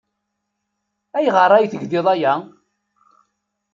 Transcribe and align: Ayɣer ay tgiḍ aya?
Ayɣer 1.17 1.51
ay 1.53 1.67
tgiḍ 1.71 2.05
aya? 2.13 2.33